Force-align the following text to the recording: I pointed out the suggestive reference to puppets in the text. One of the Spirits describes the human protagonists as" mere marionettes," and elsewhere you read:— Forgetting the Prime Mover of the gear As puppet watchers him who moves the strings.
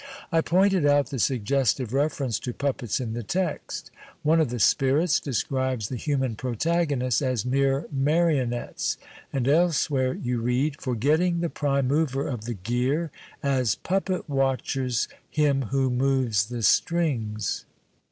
I 0.31 0.41
pointed 0.41 0.83
out 0.83 1.11
the 1.11 1.19
suggestive 1.19 1.93
reference 1.93 2.39
to 2.39 2.53
puppets 2.55 2.99
in 2.99 3.13
the 3.13 3.21
text. 3.21 3.91
One 4.23 4.39
of 4.39 4.49
the 4.49 4.57
Spirits 4.57 5.19
describes 5.19 5.89
the 5.89 5.95
human 5.95 6.35
protagonists 6.35 7.21
as" 7.21 7.45
mere 7.45 7.85
marionettes," 7.91 8.97
and 9.31 9.47
elsewhere 9.47 10.15
you 10.15 10.41
read:— 10.41 10.81
Forgetting 10.81 11.41
the 11.41 11.49
Prime 11.51 11.87
Mover 11.87 12.27
of 12.27 12.45
the 12.45 12.55
gear 12.55 13.11
As 13.43 13.75
puppet 13.75 14.27
watchers 14.27 15.07
him 15.29 15.65
who 15.69 15.91
moves 15.91 16.47
the 16.47 16.63
strings. 16.63 17.65